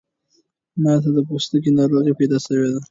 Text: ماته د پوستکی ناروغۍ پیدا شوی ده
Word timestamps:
ماته 0.83 1.09
د 1.15 1.19
پوستکی 1.27 1.71
ناروغۍ 1.79 2.13
پیدا 2.19 2.37
شوی 2.45 2.69
ده 2.73 2.79